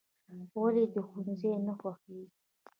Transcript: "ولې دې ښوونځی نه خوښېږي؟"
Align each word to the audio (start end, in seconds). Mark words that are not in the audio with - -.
"ولې 0.61 0.83
دې 0.93 1.01
ښوونځی 1.07 1.51
نه 1.67 1.73
خوښېږي؟" 1.79 2.35